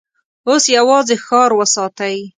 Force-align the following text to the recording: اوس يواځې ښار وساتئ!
اوس 0.47 0.63
يواځې 0.77 1.15
ښار 1.25 1.49
وساتئ! 1.59 2.17